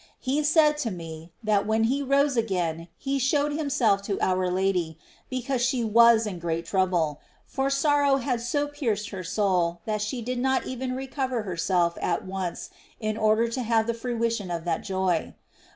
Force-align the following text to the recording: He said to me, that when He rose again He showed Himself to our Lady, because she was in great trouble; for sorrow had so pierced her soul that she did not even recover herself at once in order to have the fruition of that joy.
He 0.19 0.41
said 0.43 0.79
to 0.79 0.89
me, 0.89 1.31
that 1.43 1.67
when 1.67 1.83
He 1.83 2.01
rose 2.01 2.35
again 2.35 2.87
He 2.97 3.19
showed 3.19 3.51
Himself 3.53 4.01
to 4.09 4.19
our 4.19 4.49
Lady, 4.49 4.97
because 5.29 5.61
she 5.63 5.83
was 5.83 6.25
in 6.25 6.39
great 6.39 6.65
trouble; 6.65 7.21
for 7.45 7.69
sorrow 7.69 8.15
had 8.15 8.41
so 8.41 8.65
pierced 8.67 9.09
her 9.11 9.23
soul 9.23 9.79
that 9.85 10.01
she 10.01 10.23
did 10.23 10.39
not 10.39 10.65
even 10.65 10.95
recover 10.95 11.43
herself 11.43 11.99
at 12.01 12.25
once 12.25 12.71
in 12.99 13.15
order 13.15 13.47
to 13.49 13.61
have 13.61 13.85
the 13.85 13.93
fruition 13.93 14.49
of 14.49 14.65
that 14.65 14.81
joy. 14.83 15.35